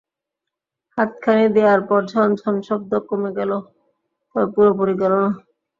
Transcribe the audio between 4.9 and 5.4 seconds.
গেল না।